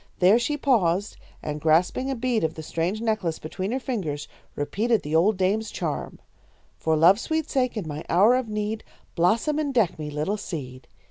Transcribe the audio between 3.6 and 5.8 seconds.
her fingers, repeated the old dame's